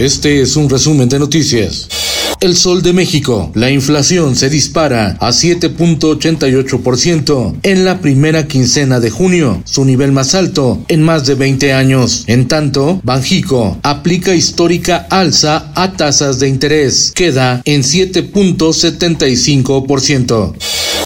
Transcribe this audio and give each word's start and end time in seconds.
Este 0.00 0.40
es 0.40 0.56
un 0.56 0.68
resumen 0.70 1.10
de 1.10 1.18
noticias. 1.18 1.86
El 2.40 2.56
Sol 2.56 2.80
de 2.80 2.94
México. 2.94 3.52
La 3.54 3.70
inflación 3.70 4.34
se 4.34 4.48
dispara 4.48 5.18
a 5.20 5.28
7.88% 5.28 7.58
en 7.62 7.84
la 7.84 8.00
primera 8.00 8.48
quincena 8.48 8.98
de 8.98 9.10
junio, 9.10 9.62
su 9.66 9.84
nivel 9.84 10.12
más 10.12 10.34
alto 10.34 10.82
en 10.88 11.02
más 11.02 11.26
de 11.26 11.34
20 11.34 11.74
años. 11.74 12.24
En 12.28 12.48
tanto, 12.48 12.98
Banjico 13.04 13.78
aplica 13.82 14.34
histórica 14.34 15.06
alza 15.10 15.70
a 15.74 15.92
tasas 15.92 16.40
de 16.40 16.48
interés. 16.48 17.12
Queda 17.14 17.60
en 17.66 17.82
7.75%. 17.82 20.54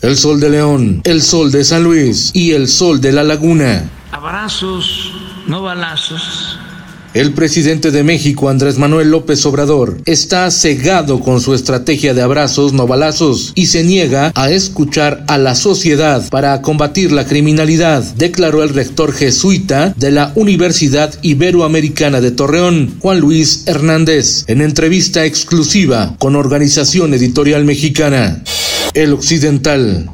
El 0.02 0.16
Sol 0.16 0.38
de 0.38 0.50
León, 0.50 1.00
el 1.02 1.20
Sol 1.20 1.50
de 1.50 1.64
San 1.64 1.82
Luis 1.82 2.30
y 2.32 2.52
el 2.52 2.68
Sol 2.68 3.00
de 3.00 3.10
la 3.10 3.24
Laguna. 3.24 3.90
Abrazos, 4.12 5.10
no 5.48 5.62
balazos 5.62 6.60
el 7.14 7.32
presidente 7.32 7.92
de 7.92 8.02
México, 8.02 8.48
Andrés 8.48 8.76
Manuel 8.76 9.10
López 9.10 9.46
Obrador, 9.46 9.98
está 10.04 10.50
cegado 10.50 11.20
con 11.20 11.40
su 11.40 11.54
estrategia 11.54 12.12
de 12.12 12.22
abrazos 12.22 12.72
no 12.72 12.88
balazos 12.88 13.52
y 13.54 13.66
se 13.66 13.84
niega 13.84 14.32
a 14.34 14.50
escuchar 14.50 15.24
a 15.28 15.38
la 15.38 15.54
sociedad 15.54 16.28
para 16.30 16.60
combatir 16.60 17.12
la 17.12 17.24
criminalidad, 17.24 18.02
declaró 18.16 18.64
el 18.64 18.70
rector 18.70 19.12
jesuita 19.12 19.94
de 19.96 20.10
la 20.10 20.32
Universidad 20.34 21.14
Iberoamericana 21.22 22.20
de 22.20 22.32
Torreón, 22.32 22.96
Juan 22.98 23.20
Luis 23.20 23.62
Hernández, 23.66 24.44
en 24.48 24.60
entrevista 24.60 25.24
exclusiva 25.24 26.16
con 26.18 26.34
Organización 26.34 27.14
Editorial 27.14 27.64
Mexicana. 27.64 28.42
El 28.92 29.12
Occidental. 29.12 30.10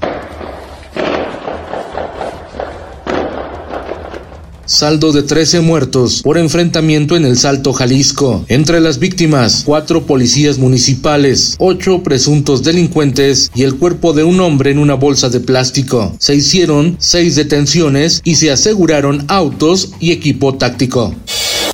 Saldo 4.70 5.10
de 5.10 5.24
13 5.24 5.60
muertos 5.62 6.22
por 6.22 6.38
enfrentamiento 6.38 7.16
en 7.16 7.24
el 7.24 7.36
Salto 7.36 7.72
Jalisco. 7.72 8.44
Entre 8.46 8.80
las 8.80 9.00
víctimas, 9.00 9.64
cuatro 9.66 10.06
policías 10.06 10.58
municipales, 10.58 11.56
ocho 11.58 12.04
presuntos 12.04 12.62
delincuentes 12.62 13.50
y 13.52 13.64
el 13.64 13.76
cuerpo 13.76 14.12
de 14.12 14.22
un 14.22 14.38
hombre 14.38 14.70
en 14.70 14.78
una 14.78 14.94
bolsa 14.94 15.28
de 15.28 15.40
plástico. 15.40 16.14
Se 16.20 16.36
hicieron 16.36 16.96
seis 17.00 17.34
detenciones 17.34 18.20
y 18.22 18.36
se 18.36 18.52
aseguraron 18.52 19.24
autos 19.26 19.90
y 19.98 20.12
equipo 20.12 20.54
táctico. 20.54 21.14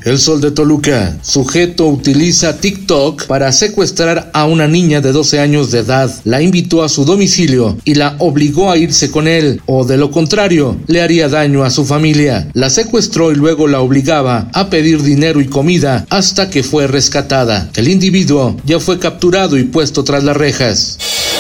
El 0.07 0.21
Sol 0.21 0.41
de 0.41 0.53
Toluca. 0.53 1.19
Sujeto 1.21 1.89
utiliza 1.89 2.61
TikTok 2.61 3.27
para 3.27 3.51
secuestrar 3.51 4.31
a 4.33 4.45
una 4.45 4.69
niña 4.69 5.01
de 5.01 5.11
12 5.11 5.41
años 5.41 5.73
de 5.73 5.81
edad. 5.81 6.09
La 6.23 6.41
invitó 6.41 6.85
a 6.85 6.89
su 6.89 7.05
domicilio 7.05 7.77
y 7.85 7.97
la 7.97 8.15
obligó 8.21 8.71
a 8.71 8.79
irse 8.79 9.11
con 9.11 9.27
él, 9.27 9.61
o 9.67 9.85
de 9.85 9.97
lo 9.97 10.13
contrario, 10.13 10.77
le 10.87 11.03
haría 11.03 11.29
daño 11.29 11.65
a 11.65 11.71
su 11.71 11.85
familia. 11.85 12.49
La 12.55 12.71
secuestró 12.71 13.33
y 13.33 13.35
luego 13.35 13.67
la 13.67 13.81
obligaba 13.81 14.49
a 14.53 14.71
pedir 14.71 15.03
dinero 15.03 15.41
y 15.41 15.47
comida 15.47 16.07
hasta 16.09 16.51
que 16.51 16.63
fue 16.63 16.87
rescatada. 16.87 17.69
El 17.75 17.89
individuo 17.89 18.57
ya 18.65 18.79
fue 18.79 19.01
capturado 19.01 19.59
y 19.59 19.65
puesto 19.65 20.05
tras 20.05 20.23
las 20.23 20.37
rejas. 20.37 20.99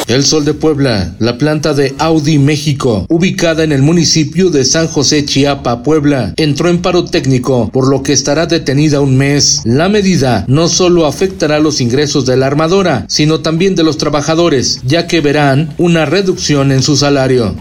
El 0.09 0.25
Sol 0.25 0.45
de 0.45 0.55
Puebla, 0.55 1.17
la 1.19 1.37
planta 1.37 1.75
de 1.75 1.93
Audi 1.99 2.39
México, 2.39 3.07
ubicada 3.09 3.65
en 3.65 3.73
el 3.73 3.83
municipio 3.83 4.51
de 4.51 4.65
San 4.65 4.87
José 4.87 5.25
Chiapa, 5.25 5.83
Puebla, 5.83 6.33
entró 6.37 6.69
en 6.69 6.81
paro 6.81 7.05
técnico, 7.07 7.71
por 7.73 7.89
lo 7.89 8.05
que 8.05 8.13
estará 8.13 8.47
detenida 8.47 9.01
un 9.01 9.17
mes. 9.17 9.63
La 9.65 9.89
medida 9.89 10.45
no 10.47 10.69
solo 10.69 11.07
afectará 11.07 11.59
los 11.59 11.81
ingresos 11.81 12.25
de 12.25 12.37
la 12.37 12.47
armadora, 12.47 13.05
sino 13.09 13.41
también 13.41 13.75
de 13.75 13.83
los 13.83 13.99
trabajadores, 13.99 14.81
ya 14.87 15.09
que 15.09 15.21
verán 15.21 15.75
una 15.77 16.05
reducción 16.05 16.71
en 16.71 16.83
su 16.83 16.97
salario. 16.97 17.57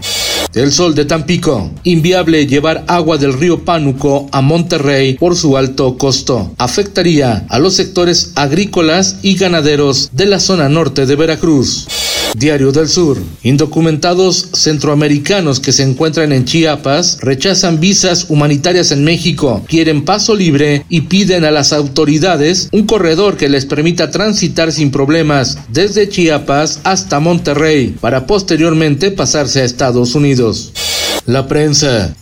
El 0.54 0.72
Sol 0.72 0.94
de 0.94 1.04
Tampico. 1.04 1.70
Inviable 1.82 2.46
llevar 2.46 2.84
agua 2.86 3.18
del 3.18 3.34
río 3.34 3.64
Pánuco 3.64 4.28
a 4.30 4.40
Monterrey 4.40 5.14
por 5.14 5.36
su 5.36 5.56
alto 5.56 5.98
costo. 5.98 6.54
Afectaría 6.58 7.44
a 7.48 7.58
los 7.58 7.74
sectores 7.74 8.32
agrícolas 8.36 9.18
y 9.22 9.36
ganaderos 9.36 10.10
de 10.12 10.26
la 10.26 10.40
zona 10.40 10.68
norte 10.68 11.04
de 11.04 11.16
Veracruz. 11.16 11.88
Diario 12.36 12.70
del 12.70 12.88
Sur. 12.88 13.16
Indocumentados 13.42 14.50
centroamericanos 14.52 15.58
que 15.58 15.72
se 15.72 15.82
encuentran 15.82 16.32
en 16.32 16.44
Chiapas 16.44 17.16
rechazan 17.22 17.80
visas 17.80 18.26
humanitarias 18.28 18.92
en 18.92 19.04
México, 19.04 19.64
quieren 19.66 20.04
paso 20.04 20.34
libre 20.34 20.84
y 20.90 21.02
piden 21.02 21.44
a 21.44 21.50
las 21.50 21.72
autoridades 21.72 22.68
un 22.72 22.86
corredor 22.86 23.38
que 23.38 23.48
les 23.48 23.64
permita 23.64 24.10
transitar 24.10 24.70
sin 24.70 24.90
problemas 24.90 25.58
desde 25.68 26.10
Chiapas 26.10 26.80
hasta 26.84 27.20
Monterrey 27.20 27.96
para 28.00 28.26
posteriormente 28.26 29.10
pasarse 29.10 29.62
a 29.62 29.64
Estados 29.64 30.14
Unidos. 30.14 30.72
La 31.24 31.48
prensa. 31.48 32.14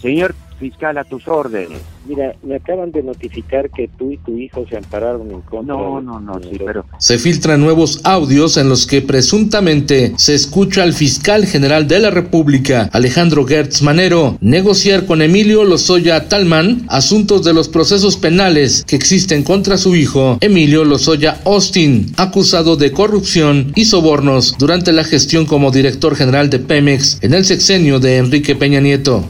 Fiscal, 0.65 0.97
a 0.97 1.05
tus 1.05 1.29
órdenes. 1.29 1.79
Mira, 2.07 2.35
me 2.43 2.57
acaban 2.57 2.91
de 2.91 3.03
notificar 3.03 3.69
que 3.71 3.89
tú 3.99 4.13
y 4.13 4.19
tu 4.19 4.39
hijo 4.39 4.67
se 4.69 4.79
ampararon 4.79 5.31
en 5.31 5.43
contra. 5.43 5.75
No, 5.75 6.01
no, 6.01 6.21
no, 6.21 6.41
sí, 6.41 6.59
pero. 6.65 6.87
Se 6.99 7.19
filtran 7.19 7.61
nuevos 7.61 8.01
audios 8.05 8.57
en 8.57 8.71
los 8.71 8.87
que 8.87 9.03
presuntamente 9.03 10.15
se 10.17 10.35
escucha 10.35 10.83
al 10.83 10.95
fiscal 10.95 11.45
general 11.47 11.87
de 11.87 11.99
la 11.99 12.11
República, 12.11 12.89
Alejandro 12.93 13.45
Gertz 13.47 13.83
Manero, 13.83 14.39
negociar 14.41 15.05
con 15.05 15.21
Emilio 15.21 15.65
Lozoya 15.65 16.29
Talman 16.29 16.87
asuntos 16.89 17.45
de 17.45 17.53
los 17.53 17.69
procesos 17.69 18.17
penales 18.17 18.85
que 18.87 18.97
existen 18.97 19.43
contra 19.43 19.77
su 19.77 19.95
hijo, 19.97 20.39
Emilio 20.41 20.85
Lozoya 20.85 21.41
Austin, 21.45 22.07
acusado 22.17 22.77
de 22.77 22.93
corrupción 22.93 23.73
y 23.75 23.85
sobornos 23.85 24.57
durante 24.59 24.93
la 24.93 25.05
gestión 25.05 25.45
como 25.45 25.71
director 25.71 26.17
general 26.17 26.49
de 26.49 26.59
Pemex 26.59 27.19
en 27.23 27.35
el 27.35 27.45
sexenio 27.45 28.01
de 28.01 28.17
Enrique 28.17 28.57
Peña 28.57 28.81
Nieto. 28.81 29.25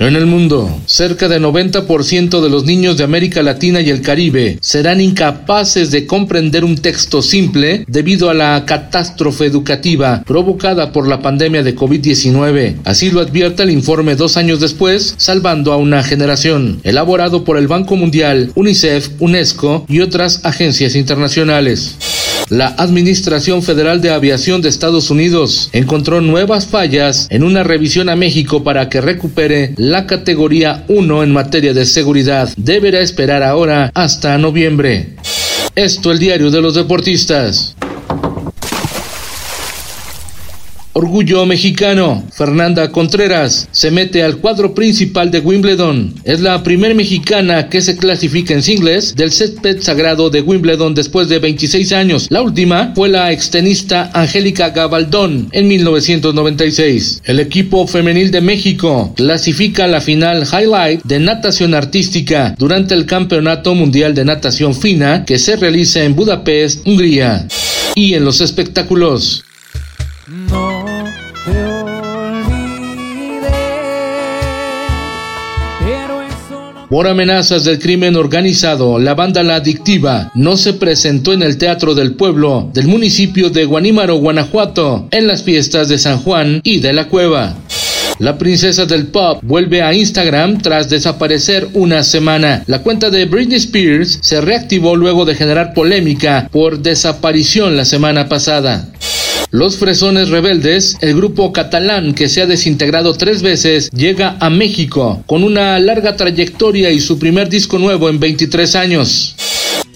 En 0.00 0.14
el 0.14 0.26
mundo, 0.26 0.80
cerca 0.86 1.26
de 1.28 1.40
90% 1.40 2.40
de 2.40 2.48
los 2.48 2.64
niños 2.64 2.96
de 2.96 3.02
América 3.02 3.42
Latina 3.42 3.80
y 3.80 3.90
el 3.90 4.00
Caribe 4.00 4.56
serán 4.60 5.00
incapaces 5.00 5.90
de 5.90 6.06
comprender 6.06 6.64
un 6.64 6.78
texto 6.78 7.20
simple 7.20 7.84
debido 7.88 8.30
a 8.30 8.34
la 8.34 8.64
catástrofe 8.64 9.46
educativa 9.46 10.22
provocada 10.24 10.92
por 10.92 11.08
la 11.08 11.20
pandemia 11.20 11.64
de 11.64 11.74
COVID-19. 11.74 12.76
Así 12.84 13.10
lo 13.10 13.20
advierte 13.20 13.64
el 13.64 13.70
informe 13.70 14.14
dos 14.14 14.36
años 14.36 14.60
después, 14.60 15.16
Salvando 15.16 15.72
a 15.72 15.76
una 15.78 16.04
generación, 16.04 16.80
elaborado 16.84 17.42
por 17.42 17.56
el 17.56 17.66
Banco 17.66 17.96
Mundial, 17.96 18.52
UNICEF, 18.54 19.10
UNESCO 19.18 19.84
y 19.88 19.98
otras 19.98 20.44
agencias 20.44 20.94
internacionales. 20.94 22.17
La 22.50 22.68
Administración 22.78 23.62
Federal 23.62 24.00
de 24.00 24.10
Aviación 24.10 24.62
de 24.62 24.70
Estados 24.70 25.10
Unidos 25.10 25.68
encontró 25.72 26.22
nuevas 26.22 26.66
fallas 26.66 27.26
en 27.30 27.44
una 27.44 27.62
revisión 27.62 28.08
a 28.08 28.16
México 28.16 28.64
para 28.64 28.88
que 28.88 29.02
recupere 29.02 29.74
la 29.76 30.06
categoría 30.06 30.84
1 30.88 31.22
en 31.24 31.32
materia 31.32 31.74
de 31.74 31.84
seguridad. 31.84 32.48
Deberá 32.56 33.00
esperar 33.00 33.42
ahora 33.42 33.90
hasta 33.94 34.38
noviembre. 34.38 35.16
Esto 35.74 36.10
el 36.10 36.18
diario 36.18 36.50
de 36.50 36.62
los 36.62 36.74
deportistas. 36.74 37.76
Orgullo 40.98 41.46
mexicano. 41.46 42.24
Fernanda 42.32 42.90
Contreras 42.90 43.68
se 43.70 43.92
mete 43.92 44.24
al 44.24 44.38
cuadro 44.38 44.74
principal 44.74 45.30
de 45.30 45.38
Wimbledon. 45.38 46.12
Es 46.24 46.40
la 46.40 46.60
primera 46.64 46.92
mexicana 46.92 47.68
que 47.68 47.80
se 47.82 47.96
clasifica 47.96 48.52
en 48.52 48.64
singles 48.64 49.14
del 49.14 49.30
césped 49.30 49.80
sagrado 49.80 50.28
de 50.28 50.40
Wimbledon 50.40 50.94
después 50.94 51.28
de 51.28 51.38
26 51.38 51.92
años. 51.92 52.26
La 52.30 52.42
última 52.42 52.94
fue 52.96 53.08
la 53.10 53.30
extenista 53.30 54.10
Angélica 54.12 54.70
Gabaldón 54.70 55.48
en 55.52 55.68
1996. 55.68 57.22
El 57.22 57.38
equipo 57.38 57.86
femenil 57.86 58.32
de 58.32 58.40
México 58.40 59.12
clasifica 59.16 59.86
la 59.86 60.00
final 60.00 60.48
highlight 60.52 61.04
de 61.04 61.20
natación 61.20 61.74
artística 61.74 62.56
durante 62.58 62.94
el 62.94 63.06
Campeonato 63.06 63.72
Mundial 63.76 64.16
de 64.16 64.24
Natación 64.24 64.74
Fina 64.74 65.24
que 65.24 65.38
se 65.38 65.54
realiza 65.54 66.02
en 66.02 66.16
Budapest, 66.16 66.84
Hungría. 66.88 67.46
Y 67.94 68.14
en 68.14 68.24
los 68.24 68.40
espectáculos. 68.40 69.44
Por 76.88 77.06
amenazas 77.06 77.64
del 77.64 77.78
crimen 77.78 78.16
organizado, 78.16 78.98
la 78.98 79.14
banda 79.14 79.42
La 79.42 79.56
Adictiva 79.56 80.32
no 80.34 80.56
se 80.56 80.72
presentó 80.72 81.34
en 81.34 81.42
el 81.42 81.58
Teatro 81.58 81.94
del 81.94 82.14
Pueblo 82.14 82.70
del 82.72 82.88
municipio 82.88 83.50
de 83.50 83.66
Guanímaro, 83.66 84.16
Guanajuato, 84.16 85.06
en 85.10 85.26
las 85.26 85.42
fiestas 85.42 85.90
de 85.90 85.98
San 85.98 86.18
Juan 86.20 86.62
y 86.64 86.80
de 86.80 86.94
la 86.94 87.08
Cueva. 87.08 87.56
La 88.18 88.38
princesa 88.38 88.86
del 88.86 89.08
pop 89.08 89.38
vuelve 89.42 89.82
a 89.82 89.92
Instagram 89.92 90.62
tras 90.62 90.88
desaparecer 90.88 91.68
una 91.74 92.02
semana. 92.02 92.64
La 92.66 92.82
cuenta 92.82 93.10
de 93.10 93.26
Britney 93.26 93.58
Spears 93.58 94.18
se 94.22 94.40
reactivó 94.40 94.96
luego 94.96 95.26
de 95.26 95.34
generar 95.34 95.74
polémica 95.74 96.48
por 96.50 96.80
desaparición 96.80 97.76
la 97.76 97.84
semana 97.84 98.30
pasada. 98.30 98.88
Los 99.50 99.78
Fresones 99.78 100.28
Rebeldes, 100.28 100.98
el 101.00 101.16
grupo 101.16 101.54
catalán 101.54 102.14
que 102.14 102.28
se 102.28 102.42
ha 102.42 102.46
desintegrado 102.46 103.14
tres 103.14 103.40
veces, 103.40 103.88
llega 103.90 104.36
a 104.40 104.50
México 104.50 105.22
con 105.26 105.42
una 105.42 105.78
larga 105.78 106.16
trayectoria 106.16 106.90
y 106.90 107.00
su 107.00 107.18
primer 107.18 107.48
disco 107.48 107.78
nuevo 107.78 108.10
en 108.10 108.20
23 108.20 108.76
años. 108.76 109.34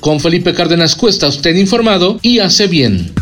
Con 0.01 0.21
Felipe 0.21 0.55
Cárdenas 0.55 0.97
Cuesta, 0.97 1.29
usted 1.29 1.55
informado 1.57 2.19
y 2.23 2.39
hace 2.39 2.67
bien. 2.67 3.13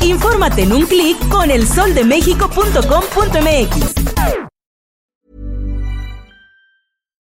Infórmate 0.00 0.62
en 0.62 0.72
un 0.72 0.86
clic 0.86 1.18
con 1.28 1.50
elsoldemexico.com.mx. 1.50 3.95